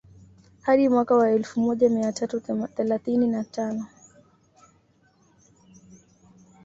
[0.61, 2.39] Hadi mwaka wa elfu moja mia tatu
[2.75, 3.87] thelathini na tano